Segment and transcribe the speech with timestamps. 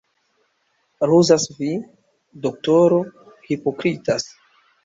[1.09, 1.69] Ruzas vi,
[2.47, 3.01] doktoro,
[3.51, 4.31] hipokritas.